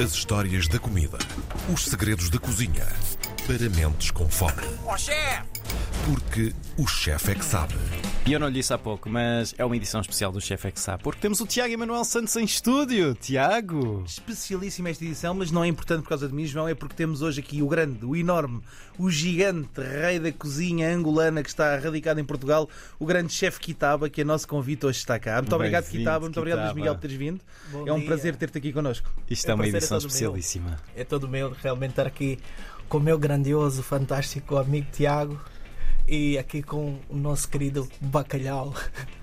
[0.00, 1.18] As histórias da comida.
[1.74, 2.86] Os segredos da cozinha.
[3.48, 4.62] Para mentes com fome.
[4.86, 5.42] Ó chefe!
[6.06, 7.74] Porque o chefe é que sabe.
[8.28, 10.70] E eu não lhe disse há pouco, mas é uma edição especial do Chefe é
[10.70, 13.14] que sabe, porque temos o Tiago Emanuel Santos em estúdio.
[13.14, 14.04] Tiago!
[14.06, 17.22] Especialíssima esta edição, mas não é importante por causa de mim, João, é porque temos
[17.22, 18.60] hoje aqui o grande, o enorme,
[18.98, 22.68] o gigante rei da cozinha angolana que está radicado em Portugal,
[22.98, 25.36] o grande chefe Kitaba, que é nosso convite hoje está cá.
[25.40, 26.74] Muito obrigado, Kitaba, muito obrigado, Luís.
[26.74, 27.40] Miguel, por teres vindo.
[27.72, 28.08] Bom é um dia.
[28.08, 29.10] prazer ter-te aqui connosco.
[29.30, 30.08] Isto é O uma é edição todo meu.
[30.08, 30.76] especialíssima.
[30.94, 32.38] É todo meu realmente estar aqui
[32.90, 35.40] com o meu grandioso, fantástico amigo Tiago
[36.08, 38.72] e aqui com o nosso querido bacalhau.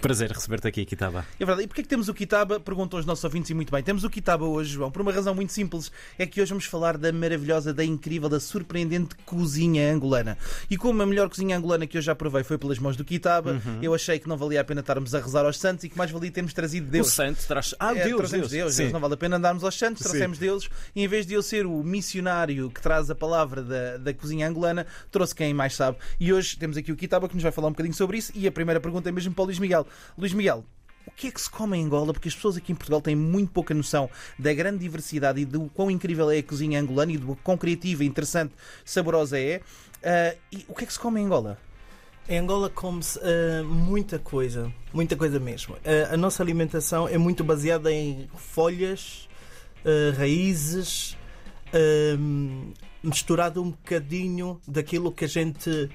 [0.00, 1.24] Prazer receber-te aqui, Kitaba.
[1.38, 1.64] É verdade.
[1.64, 2.58] E porquê que temos o Kitaba?
[2.60, 3.82] Perguntam os nossos ouvintes e muito bem.
[3.82, 5.90] Temos o Kitaba hoje, João, por uma razão muito simples.
[6.18, 10.36] É que hoje vamos falar da maravilhosa, da incrível, da surpreendente cozinha angolana.
[10.70, 13.60] E como a melhor cozinha angolana que eu já provei foi pelas mãos do Kitaba,
[13.80, 16.10] eu achei que não valia a pena estarmos a rezar aos santos e que mais
[16.10, 17.08] valia termos trazido Deus.
[17.08, 17.74] O santo traz.
[17.78, 18.62] Ah, É, Deus, trouxemos Deus.
[18.62, 18.82] Deus, Sim.
[18.84, 18.92] Deus.
[18.92, 20.08] Não vale a pena andarmos aos santos, Sim.
[20.10, 20.68] trouxemos Deus.
[20.94, 24.48] E em vez de eu ser o missionário que traz a palavra da, da cozinha
[24.48, 25.96] angolana, trouxe quem mais sabe.
[26.20, 28.32] E hoje temos aqui o Kitaba que nos vai falar um bocadinho sobre isso.
[28.34, 29.71] E a primeira pergunta é mesmo para o Luís Miguel.
[30.16, 30.64] Luís Miguel,
[31.06, 32.12] o que é que se come em Angola?
[32.12, 35.68] Porque as pessoas aqui em Portugal têm muito pouca noção da grande diversidade e do
[35.74, 39.60] quão incrível é a cozinha angolana e do quão criativa, interessante, saborosa é.
[40.02, 41.58] Ah, e o que é que se come em Angola?
[42.28, 45.76] Em Angola come-se ah, muita coisa, muita coisa mesmo.
[45.84, 49.28] Ah, a nossa alimentação é muito baseada em folhas,
[50.16, 51.16] raízes,
[53.02, 55.90] misturado um bocadinho daquilo que a gente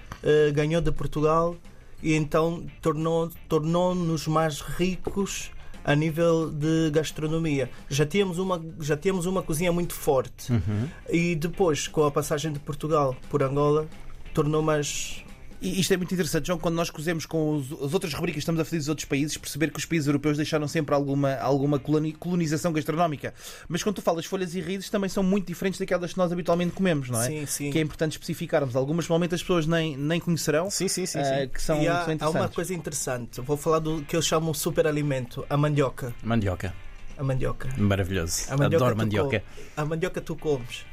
[0.54, 1.56] ganhou de Portugal
[2.02, 5.52] e então tornou- tornou-nos mais ricos
[5.84, 7.70] a nível de gastronomia.
[7.90, 10.88] Já tínhamos uma, já tínhamos uma cozinha muito forte Uhum.
[11.10, 13.88] e depois, com a passagem de Portugal por Angola,
[14.34, 15.24] tornou mais
[15.60, 18.40] E isto é muito interessante, João, quando nós cozemos com os- as outras rubricas que
[18.42, 21.80] estamos a fazer dos outros países, perceber que os países europeus deixaram sempre alguma, alguma
[21.80, 23.34] coloni- colonização gastronómica.
[23.68, 26.74] Mas quando tu falas folhas e raízes, também são muito diferentes daquelas que nós habitualmente
[26.74, 27.26] comemos, não é?
[27.28, 27.72] Sim, sim.
[27.72, 28.76] Que é importante especificarmos.
[28.76, 31.18] Algumas, provavelmente, as pessoas nem, nem conhecerão, Sim, sim, sim.
[31.18, 31.50] eh, sim.
[31.50, 33.42] que são, e há, são há uma coisa interessante.
[33.42, 36.14] Vou falar do que eu chamo superalimento, a mandioca.
[36.24, 36.72] Mandioca.
[37.18, 37.68] A mandioca.
[37.80, 38.44] Maravilhoso.
[38.50, 39.40] A mandioca Adoro mandioca.
[39.40, 39.46] co-
[39.76, 40.86] A mandioca tu comes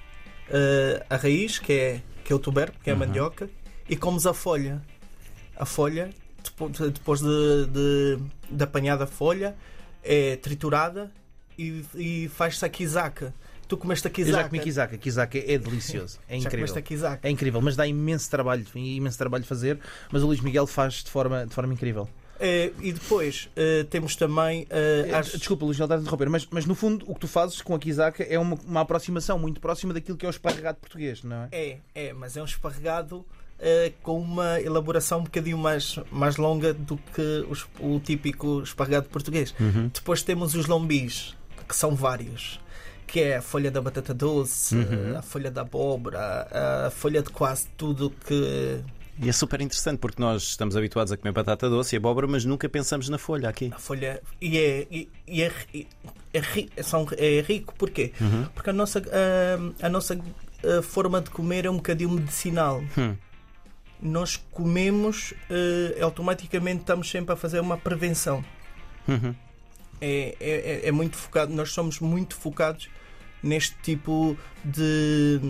[0.49, 3.01] eh, a raiz, que é, que é o tubérculo, que é a Uhum.
[3.07, 3.51] mandioca,
[3.89, 4.81] e comes a folha.
[5.57, 6.11] A folha,
[6.43, 8.19] depo- depois de, de,
[8.51, 9.55] de apanhada a folha,
[10.03, 11.11] é triturada
[11.59, 13.33] e, e faz-se a quizaca.
[13.69, 14.43] Tu comeste a Eu quizaca.
[14.43, 14.99] já comi kizaka.
[14.99, 16.19] Kizaka é delicioso.
[16.29, 16.67] É incrível.
[17.23, 19.79] É incrível, mas dá imenso trabalho, imenso trabalho fazer.
[20.13, 22.09] Mas o Luís Miguel faz de forma, de forma incrível.
[22.41, 26.47] Eh, e depois eh, temos também eh, Eh, as- Desculpa, Luís, estás a interromper, mas,
[26.51, 29.61] mas no fundo o que tu fazes com a Kizaka é uma, uma aproximação muito
[29.61, 31.49] próxima daquilo que é o esparregado português, não é?
[31.53, 33.25] É, é, mas é um esparregado
[33.59, 39.09] eh, com uma elaboração um bocadinho mais, mais longa do que os- o típico esparregado
[39.09, 39.55] português.
[39.61, 39.91] Uhum.
[39.93, 41.35] Depois temos os lombis,
[41.69, 42.61] que são vários.
[43.07, 45.17] Que é a folha da batata doce, Uhum.
[45.19, 46.49] a folha da abóbora,
[46.87, 48.81] a folha de quase tudo que.
[49.23, 52.45] E é super interessante porque nós estamos habituados a comer batata doce e abóbora, mas
[52.45, 53.71] nunca pensamos na folha aqui.
[53.73, 54.21] A folha.
[54.41, 55.87] E é, e, e é, ri-
[56.33, 58.13] é, ri- são, é rico, porquê?
[58.21, 58.47] Uhum.
[58.55, 60.19] Porque a nossa, ah, a nossa
[60.65, 62.83] ah, forma de comer é um bocadinho medicinal.
[62.99, 63.15] Hum.
[64.03, 68.45] Nós comemos, eh, automaticamente estamos sempre a fazer uma prevenção.
[69.09, 69.35] Uhum.
[70.01, 70.51] É, é,
[70.85, 72.89] é- é muito focado, nós somos muito focados
[73.43, 75.41] neste tipo de,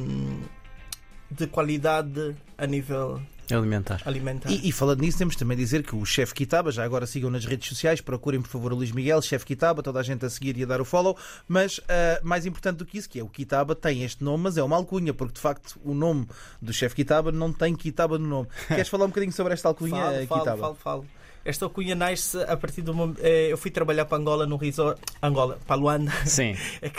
[1.31, 4.01] de qualidade a nível Alimentar.
[4.05, 4.51] alimentar.
[4.51, 7.31] E, e falando nisso, temos também de dizer que o chefe Kitaba, já agora sigam
[7.31, 10.31] nas redes sociais, procurem por favor o Luís Miguel, chefe Kitaba, toda a gente a
[10.31, 11.17] seguir e a dar o follow.
[11.47, 14.57] Mas ah, mais importante do que isso, que é o Kitaba tem este nome, mas
[14.57, 16.27] é uma alcunha, porque de facto o nome
[16.61, 18.49] do chefe Kitaba não tem Kitaba no nome.
[18.69, 20.59] Queres falar um bocadinho sobre esta alcunha, falo, falo, Kitaba?
[20.59, 21.07] falo, falo.
[21.45, 23.21] Esta alcunha nasce a partir do momento.
[23.23, 24.99] eh, eu fui trabalhar para Angola no resort.
[25.23, 26.11] Angola, para Luanda.
[26.25, 26.57] Sim.
[26.81, 26.91] É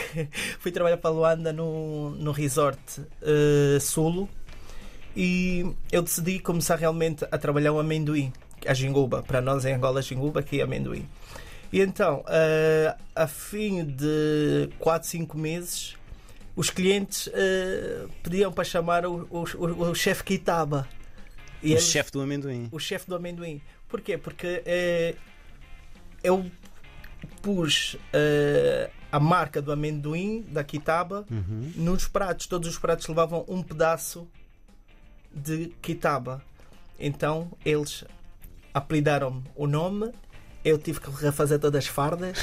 [0.60, 2.78] fui trabalhar para Luanda no, no resort
[3.22, 4.28] eh, Sulo
[5.16, 8.32] e eu decidi começar realmente a trabalhar o amendoim,
[8.66, 9.22] a jinguba.
[9.22, 11.08] Para nós em Angola, jinguba que é amendoim.
[11.72, 15.96] E então, eh, a fim de 4, 5 meses,
[16.54, 20.86] os clientes eh, pediam para chamar o, o, o, o chefe Kitaba.
[21.62, 22.68] E O eles- chefe do amendoim.
[22.70, 23.60] o chefe do amendoim.
[23.88, 24.16] Porquê?
[24.18, 25.14] Porque eh,
[26.22, 26.44] eu
[27.42, 31.72] pus eh, a marca do amendoim da Kitaba Uhum.
[31.76, 32.46] nos pratos.
[32.46, 34.28] Todos os pratos levavam um pedaço
[35.36, 36.42] de Kitaba.
[36.98, 38.04] Então eles
[38.72, 40.12] apelidaram-me o nome.
[40.64, 42.38] Eu tive que refazer todas as fardas,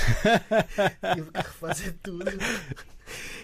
[1.14, 2.32] tive que refazer tudo.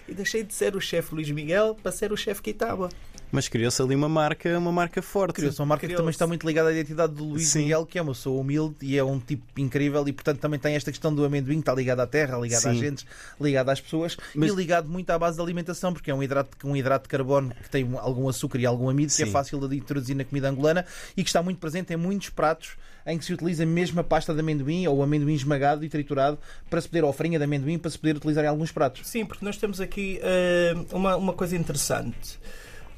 [0.08, 2.88] E deixei de ser o chefe Luís Miguel para ser o chefe Quitaba.
[3.32, 5.34] Mas criou-se ali uma marca, uma marca forte.
[5.36, 6.02] Criou-se uma marca que Criou-se.
[6.02, 7.60] também está muito ligada à identidade do Luís Sim.
[7.60, 10.74] Miguel, que é uma pessoa humilde e é um tipo incrível e, portanto, também tem
[10.74, 12.80] esta questão do amendoim que está ligado à terra, ligado às Sim.
[12.80, 13.06] gentes,
[13.40, 16.56] ligado às pessoas Mas- e ligado muito à base da alimentação, porque é um hidrato,
[16.66, 19.30] um hidrato de carbono que tem algum açúcar e algum amido, que é Sim.
[19.30, 20.84] fácil de introduzir na comida angolana
[21.16, 22.70] e que está muito presente em muitos pratos
[23.06, 26.38] em que se utiliza mesmo a pasta de amendoim ou o amendoim esmagado e triturado
[26.68, 29.08] para se poder, ou a farinha de amendoim, para se poder utilizar em alguns pratos.
[29.08, 32.38] Sim, porque nós temos aqui eh, uma, uma coisa interessante.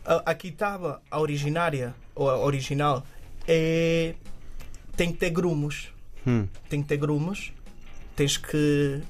[0.05, 3.05] A, a quitaba, a originária, ou a original,
[3.47, 4.15] é,
[4.97, 5.93] tem que ter grumos.
[6.27, 6.47] Hum.
[6.69, 7.53] Tem que ter grumos.
[8.17, 9.01] Tens que.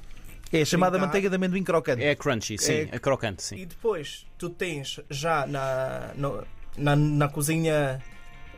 [0.51, 1.07] É a chamada Brincar.
[1.07, 2.03] manteiga de amendoim crocante.
[2.03, 3.55] É crunchy, sim, É- é crocante, sim.
[3.57, 6.43] E depois tu tens já na, no-
[6.77, 7.99] na, na cozinha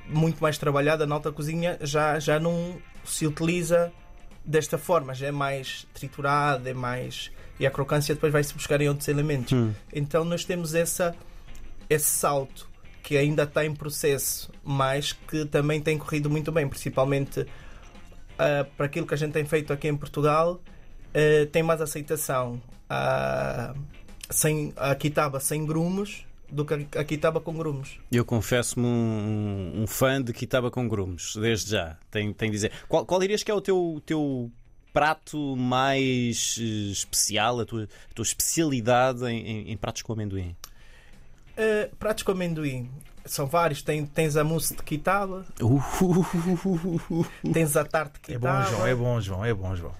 [0.07, 2.75] muito mais trabalhada, na alta cozinha, já, já não
[3.05, 3.91] se utiliza
[4.45, 7.31] desta forma, já é mais triturada, é mais.
[7.59, 9.53] E a crocância depois vai-se buscar em outros elementos.
[9.53, 9.73] Hum.
[9.93, 11.15] Então nós temos essa,
[11.89, 12.69] esse salto
[13.01, 17.45] que ainda está em processo, mas que também tem corrido muito bem, principalmente
[18.37, 20.59] ah, para aquilo que a gente tem feito aqui em Portugal,
[21.13, 23.73] ah, tem mais aceitação a,
[24.29, 27.99] sem, a quitaba sem grumos do que a quitaba com grumos.
[28.11, 31.97] Eu confesso-me um, um fã de Kitaba com grumos, desde já.
[32.11, 32.71] Tenho, tenho de dizer.
[32.87, 34.51] Qual, qual dirias que é o teu, teu
[34.93, 40.55] prato mais eh, especial, a tua, a tua especialidade em, em- em pratos com amendoim?
[41.57, 42.89] Ah, pratos com amendoim
[43.25, 43.81] são vários.
[43.81, 45.45] Tem, tens a mousse de quitaba,
[47.53, 48.63] tens a tarte de É quitaba.
[48.63, 49.93] bom, João, é bom, João, é bom, João.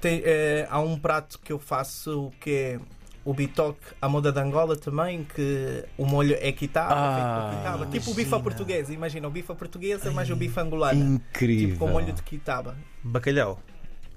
[0.00, 2.80] Tem, eh, há um prato que eu faço que é
[3.24, 7.86] o bitoque à moda de Angola também, que o molho é quitaba, Ah, quitaba.
[7.86, 8.40] Tipo o imagina.
[8.40, 11.14] portuguesa, imagina, o bife à portuguesa mais o bife angolano.
[11.16, 11.68] Incrível.
[11.70, 12.76] Tipo com molho de quitaba.
[13.02, 13.60] Bacalhau.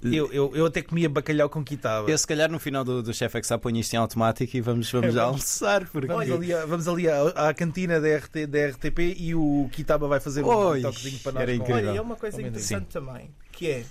[0.04, 2.10] Eu, eu, eu até comia bacalhau com quitaba.
[2.10, 4.92] Eu, se calhar, no final do, do Chef Exa ponho isto em automático e vamos,
[4.92, 5.18] vamos É, vamos.
[5.32, 5.86] almoçar.
[5.88, 6.08] Porque...
[6.08, 10.20] Vamos ali, vamos ali à, à cantina da, RT, da RTP e o Kitaba vai
[10.20, 11.42] fazer um Oi, toquezinho para nós.
[11.44, 11.84] era com- incrível.
[11.88, 13.86] Olha, e é uma coisa interessante também, que é,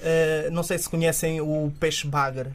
[0.00, 2.50] eh, não sei se conhecem o peixe bagre,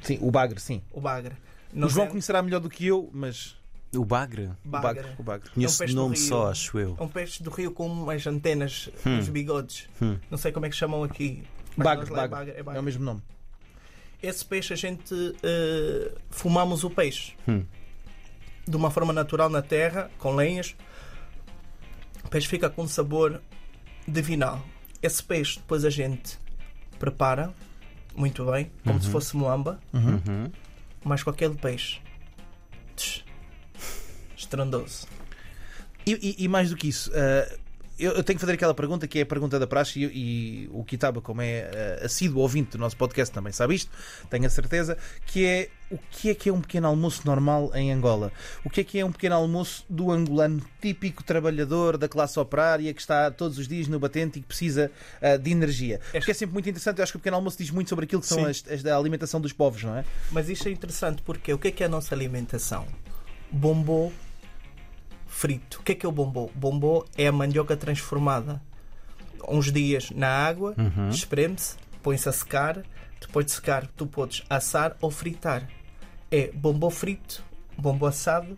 [0.00, 0.82] Sim, o bagre, sim.
[0.92, 1.34] o bagre.
[1.72, 3.56] Não o João sei- conhecerá melhor do que eu, mas
[3.94, 4.50] O bagre?
[4.64, 5.06] o bagre.
[5.18, 5.50] O bagre.
[5.50, 6.24] Conheço peixe de do nome rio.
[6.26, 6.96] só, acho eu.
[6.98, 9.16] É um peixe do rio com umas antenas Hum.
[9.16, 9.88] nos bigodes.
[10.00, 10.16] Hum.
[10.30, 11.42] Não sei como é que chamam aqui.
[11.76, 12.52] mas Bagre, nós lá é bagre.
[12.54, 12.80] é É bagre.
[12.80, 13.22] o mesmo nome.
[14.22, 17.64] Esse peixe a gente eh, fumamos o peixe Hum.
[18.66, 20.74] de uma forma natural na terra, com lenhas.
[22.24, 23.40] O peixe fica com um sabor
[24.06, 24.60] divinal.
[25.02, 26.36] Esse peixe depois a gente
[26.98, 27.54] prepara
[28.16, 30.50] muito bem, como se fosse moamba, Uhum.
[31.04, 32.00] mas com aquele peixe
[32.96, 33.22] tch,
[34.36, 35.06] estrondoso.
[36.06, 37.58] E, e- e mais do que isso, ah,
[37.98, 40.04] eu, eu tenho que fazer aquela pergunta que é a pergunta da praxe e,
[40.64, 43.90] e o Kitaba, como é ah, assíduo ouvinte do nosso podcast, também sabe isto,
[44.30, 44.96] tenho a certeza,
[45.26, 48.30] que é o que é que é um pequeno almoço normal em Angola?
[48.62, 52.92] O que é que é um pequeno almoço do angolano típico trabalhador da classe operária
[52.92, 54.90] que está todos os dias no batente e que precisa
[55.20, 56.00] ah, de energia?
[56.12, 58.20] Porque é sempre muito interessante, eu acho que o pequeno almoço diz muito sobre aquilo
[58.20, 60.04] que são as, as da alimentação dos povos, não é?
[60.30, 62.86] Mas isto é interessante porque o que é que é a nossa alimentação?
[63.50, 64.12] Bombô
[65.38, 65.78] frito.
[65.80, 66.50] O que é que é o bombô?
[66.54, 68.60] Bombô é a mandioca transformada.
[69.48, 71.08] Uns dias na água, Uhum.
[71.10, 72.82] espreme-se, põe-se a secar.
[73.20, 75.68] Depois de secar, tu podes assar ou fritar.
[76.30, 77.42] É bombô frito,
[77.76, 78.56] bombô assado,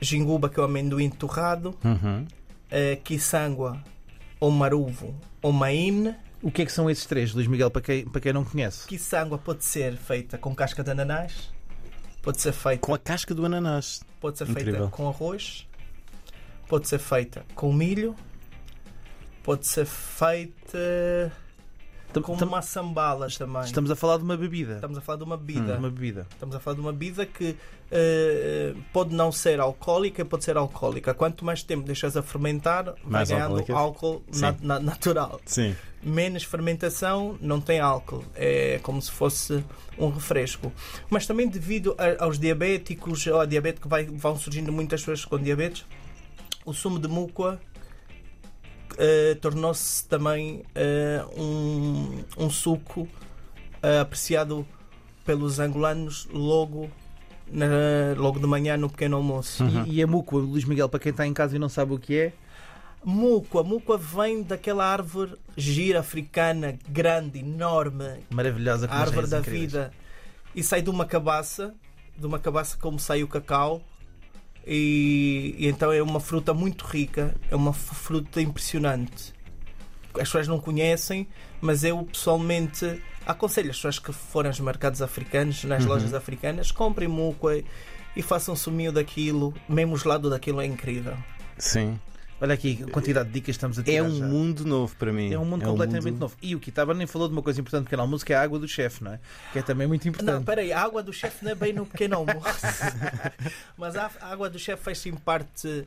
[0.00, 2.26] jinguba, que é o amendoim torrado, Uhum.
[2.70, 3.82] eh, quiçangua,
[4.40, 6.14] ou maruvo, ou maíne.
[6.42, 8.86] O que é que são esses três, Luís Miguel, para quem, para quem não conhece?
[8.88, 11.52] Quiçangua pode ser feita com casca de ananás,
[12.22, 14.00] pode ser feita Com a casca do ananás.
[14.20, 14.74] Pode ser Incrível.
[14.74, 15.66] feita com arroz,
[16.68, 18.14] pode ser feita com milho,
[19.42, 21.32] pode ser feita
[22.12, 23.62] Tam- com tam- uma sambala também.
[23.62, 24.74] Estamos a falar de uma bebida.
[24.74, 25.76] Estamos a falar de uma bebida.
[25.78, 26.26] Uma bebida.
[26.30, 27.56] Estamos a falar de uma bebida que
[27.90, 31.12] eh, pode não ser alcoólica, pode ser alcoólica.
[31.14, 33.74] Quanto mais tempo deixas a fermentar, vai Mais ganhando alcoólica.
[33.74, 34.22] álcool
[34.60, 35.40] natural.
[35.46, 35.74] Sim.
[36.02, 38.24] Menos fermentação, não tem álcool.
[38.34, 39.64] É como se fosse
[39.96, 40.72] um refresco.
[41.08, 45.24] Mas também devido a- aos diabéticos, ou a diabetes que vai- vão surgindo muitas pessoas
[45.24, 45.84] com diabetes,
[46.64, 47.60] o sumo de mucoa
[48.98, 53.08] eh, tornou-se também eh, um, um suco
[53.82, 54.66] eh, apreciado
[55.24, 56.90] pelos angolanos logo,
[57.50, 59.64] na- logo de manhã no pequeno almoço.
[59.64, 59.86] Uhum.
[59.86, 61.98] E, e a muco, Luís Miguel, para quem está em casa e não sabe o
[61.98, 62.32] que é,
[63.04, 69.72] Mucoa, mucoa vem daquela árvore gira africana, grande, enorme, maravilhosa com a árvore da incríveis.
[69.72, 69.92] vida,
[70.54, 71.74] e sai de uma cabaça,
[72.16, 73.82] de uma cabaça como sai o cacau,
[74.66, 79.34] e, e então é uma fruta muito rica, é uma fruta impressionante.
[80.14, 81.26] as pessoas não conhecem,
[81.60, 85.88] mas eu pessoalmente aconselho as pessoas que forem aos mercados africanos, nas Uhum.
[85.88, 87.64] lojas africanas, comprem muque
[88.14, 91.16] e façam suminho daquilo, mesmo o gelado daquilo é incrível.
[91.58, 91.98] Sim.
[92.42, 93.98] Olha aqui a quantidade de dicas que estamos a tirar.
[93.98, 94.26] É um já.
[94.26, 95.32] mundo novo para mim.
[95.32, 96.36] É um mundo completamente mundo- novo.
[96.42, 98.58] E o Kitaba nem falou de uma coisa importante do canal música, é a água
[98.58, 99.20] do chefe, não é?
[99.52, 100.44] Que é também muito Não, importante.
[100.44, 102.66] peraí, a água do chefe não é bem no pequeno almoço.
[103.78, 105.86] Mas a água do chefe faz sim parte.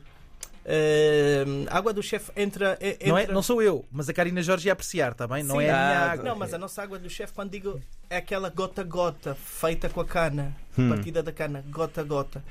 [0.64, 2.76] eh, a água do chefe entra.
[2.80, 5.42] eh, Não, é, entra- não sou eu, mas a Karina Jorge ia apreciar, está bem?
[5.44, 5.64] Não Sim.
[5.64, 6.24] é a minha Ah, água.
[6.24, 10.04] Não, mas a nossa água do chefe, quando digo é aquela gota-gota, feita com a
[10.04, 10.88] cana, Hum.
[10.88, 12.42] partida da cana, gota-gota.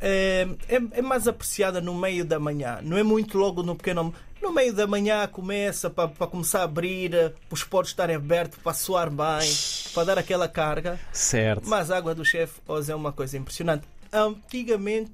[0.00, 4.14] É, é, é mais apreciada no meio da manhã, não é muito logo no pequeno
[4.42, 8.58] No meio da manhã começa para começar a abrir, eh, para os poros estarem abertos,
[8.62, 9.50] para suar bem,
[9.94, 11.00] para dar aquela carga.
[11.12, 11.66] Certo.
[11.66, 13.84] Mas a água do chefe hoje é uma coisa impressionante.
[14.12, 15.12] Antigamente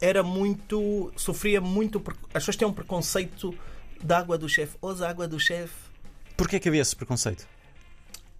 [0.00, 1.12] era muito.
[1.16, 2.02] sofria muito.
[2.28, 3.54] As pessoas tinham um preconceito
[4.02, 4.76] da água do chefe.
[4.82, 5.90] Hoje a água do chefe
[6.40, 7.46] Porquê que havia esse preconceito?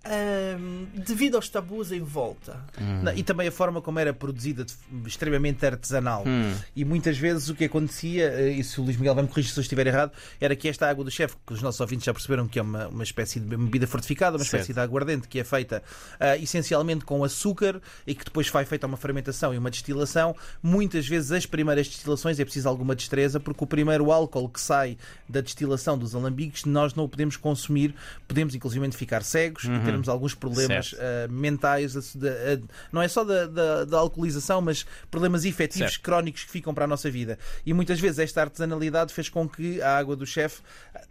[0.03, 2.57] Ahm, devido aos tabus em volta.
[3.03, 4.75] Não, e também a forma como era produzida, de-
[5.07, 6.25] extremamente artesanal.
[6.27, 6.55] Hum.
[6.75, 9.53] E muitas vezes o que acontecia, eh, e se o Luís Miguel vai me corrigir
[9.53, 12.15] se eu estiver errado, era que esta água do chefe, que os nossos ouvintes já
[12.15, 14.77] perceberam que é uma, uma espécie de bebida fortificada, uma espécie Certo.
[14.79, 15.83] de aguardente que é feita
[16.19, 20.35] ah, essencialmente com açúcar e que depois vai feita uma fermentação e uma destilação.
[20.63, 24.97] Muitas vezes as primeiras destilações é preciso alguma destreza, porque o primeiro álcool que sai
[25.29, 27.95] da destilação dos alambiques nós não o podemos consumir,
[28.27, 32.59] podemos inclusive ficar cegos e termos alguns problemas ah, mentais, de- a-
[32.93, 36.03] não é só da, da- da alcoolização, mas problemas efetivos Certo.
[36.03, 37.39] crónicos que ficam para a nossa vida.
[37.65, 40.61] E muitas vezes esta artesanalidade fez com que a água do chefe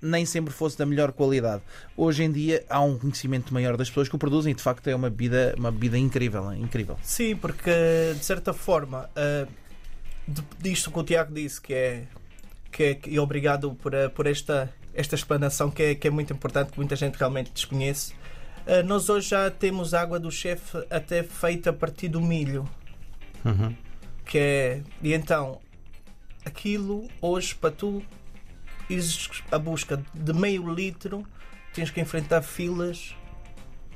[0.01, 1.61] nem sempre fosse da melhor qualidade.
[1.97, 4.87] Hoje em dia há um conhecimento maior das pessoas que o produzem e de facto
[4.87, 6.97] é uma bebida, uma bebida incrível, incrível.
[7.03, 7.71] Sim, porque
[8.17, 9.09] de certa forma,
[10.27, 12.03] de- disto que o Tiago disse, que é.
[12.71, 16.71] Que é e obrigado por, por esta, esta explanação que é, que é muito importante,
[16.71, 18.13] que muita gente realmente desconhece.
[18.69, 22.69] Ah, nós hoje já temos água do chefe até feita a partir do milho.
[23.43, 23.73] Uhum.
[24.25, 25.59] que é e então
[26.45, 28.03] aquilo hoje para tu
[28.89, 31.25] ires à busca de meio litro
[31.73, 33.15] tens que enfrentar filas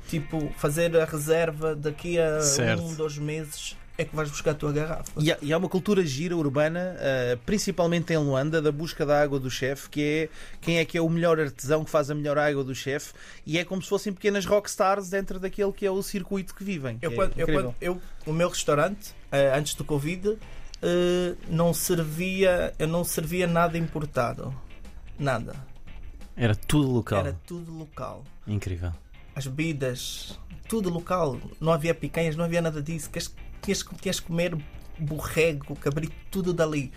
[0.08, 2.82] tipo fazer a reserva daqui a Certo.
[2.82, 5.68] um dois meses é que vais buscar a tua garrafa E há, e há uma
[5.68, 10.28] cultura gira urbana, ah, principalmente em Luanda, da busca da água do chefe, que é
[10.60, 13.12] quem é que é o melhor artesão que faz a melhor água do chefe,
[13.46, 16.98] e é como se fossem pequenas rockstars dentro daquele que é o circuito que vivem.
[17.02, 20.36] eu, que é quando, eu, quando- eu- o meu restaurante eh, antes do covid
[20.82, 24.52] eh, não servia eu não servia nada importado
[25.18, 25.54] nada
[26.36, 27.20] Era tudo local.
[27.20, 28.92] era tudo local Incrível.
[29.36, 31.38] as bebidas, tudo local.
[31.60, 33.08] Não havia picanhas, não havia nada disso.
[33.10, 33.44] Queres- Tinhas,
[33.82, 34.56] que- tinhas que comer
[34.98, 36.92] borrego, cabrito, tudo dali.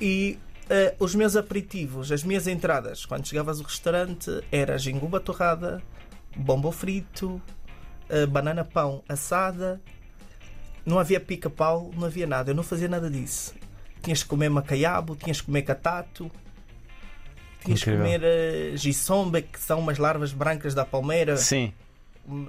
[0.00, 0.38] E
[0.70, 5.82] eh, os meus aperitivos, as minhas entradas, quando chegavas ao restaurante, era jinguba torrada,
[6.36, 7.40] bombo frito,
[8.08, 9.80] eh, banana pão assada.
[10.84, 12.50] Não havia pica-pau, não havia nada.
[12.50, 13.54] Eu não fazia nada disso.
[14.02, 16.30] Tinhas que comer macaiabo, tinhas que comer catato.
[17.64, 21.36] Tinhas que comer uh, que são umas larvas brancas da palmeira.
[21.36, 21.72] Sim.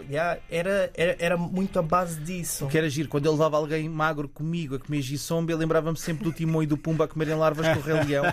[0.08, 2.66] Yeah, era, era, era muito a base disso.
[2.66, 5.98] O que era giro, quando eu levava alguém magro comigo a comer gisombe, eu lembrava-me
[5.98, 8.24] sempre do Timão e do Pumba a comerem larvas com o Rei Leão,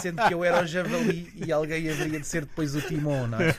[0.00, 3.38] sendo que eu era o javali e alguém haveria de ser depois o Timão, não
[3.38, 3.54] é?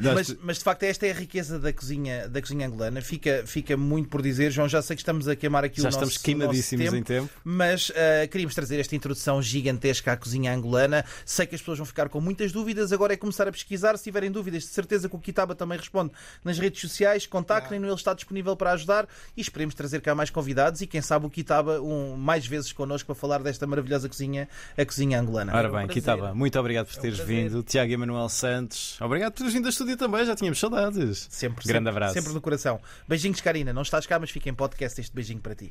[0.00, 3.02] Mas, mas de facto esta é a riqueza da cozinha, da cozinha angolana.
[3.02, 5.92] Fica, fica muito por dizer, João, já sei que estamos a queimar aqui Já o
[5.92, 7.40] nosso estamos queimadíssimos nosso em tempo, tempo.
[7.44, 11.04] mas ah, queríamos trazer esta introdução gigantesca à cozinha angolana.
[11.24, 13.96] Sei que as pessoas vão ficar com muitas dúvidas, agora é começar a pesquisar.
[13.98, 15.97] Se tiverem dúvidas, de certeza que o Kitaba também responde
[16.44, 17.26] nas redes sociais.
[17.26, 21.26] Contactem-no, ele está disponível para ajudar e esperemos trazer cá mais convidados e quem sabe
[21.26, 25.54] o Kitaba um, mais vezes connosco para falar desta maravilhosa cozinha, a cozinha angolana.
[25.54, 26.14] Ora um bem, aqui prazer.
[26.18, 26.34] estava.
[26.34, 27.48] Muito obrigado por É um teres prazer.
[27.50, 27.62] vindo.
[27.62, 29.00] Tiago Emanuel Santos.
[29.00, 30.24] Obrigado por teres vindo a estúdio também.
[30.24, 31.26] Já tínhamos saudades.
[31.30, 32.14] Sempre, Grande sempre, abraço.
[32.14, 32.80] Sempre no coração.
[33.06, 33.72] Beijinhos, Karina.
[33.72, 35.66] Não estás cá, mas fica em podcast este beijinho para ti.